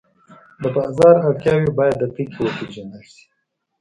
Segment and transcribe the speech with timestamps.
[0.61, 3.23] د بازار اړتیاوې باید دقیقې وپېژندل شي.